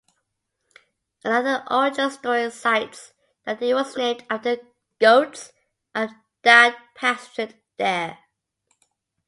[1.23, 3.13] Another origin story cites
[3.45, 4.57] that it was named after
[4.99, 5.53] goats
[5.93, 8.17] that pastured there.